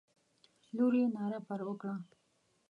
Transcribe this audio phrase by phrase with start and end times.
[0.75, 1.95] لور یې ناره پر وکړه.